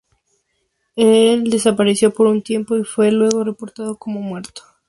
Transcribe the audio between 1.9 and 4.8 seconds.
por un tiempo y fue luego reportado como muerto.